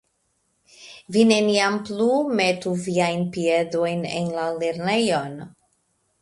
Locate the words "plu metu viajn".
1.89-3.27